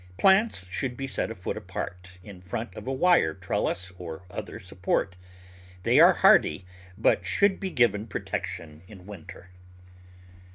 [0.17, 4.57] Plants should be set a foot apart in front of a wire trellis or other
[4.57, 5.15] support.
[5.83, 6.65] They are hardy,
[6.97, 9.49] but should be given protection in winter.